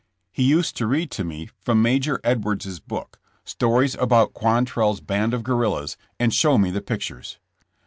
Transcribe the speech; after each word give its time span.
He 0.31 0.41
used 0.41 0.75
to 0.77 0.87
read 0.87 1.11
to 1.11 1.23
me 1.23 1.51
from 1.63 1.83
Major 1.83 2.19
Edwards's 2.23 2.79
book, 2.79 3.19
stories 3.45 3.93
about 3.93 4.33
Quan 4.33 4.65
trell's 4.65 4.99
band 4.99 5.31
of 5.31 5.43
guerrillas, 5.43 5.95
and 6.19 6.33
show 6.33 6.57
me 6.57 6.71
the 6.71 6.81
pictures. 6.81 7.37